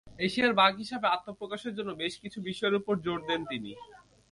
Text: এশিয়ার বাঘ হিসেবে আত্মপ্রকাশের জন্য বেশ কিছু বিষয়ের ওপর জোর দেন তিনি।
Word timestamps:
এশিয়ার 0.19 0.53
বাঘ 0.53 0.71
হিসেবে 0.77 1.07
আত্মপ্রকাশের 1.07 1.73
জন্য 1.77 1.91
বেশ 1.93 2.13
কিছু 2.23 2.37
বিষয়ের 2.41 2.75
ওপর 2.75 2.93
জোর 3.05 3.19
দেন 3.27 3.41
তিনি। 3.45 3.71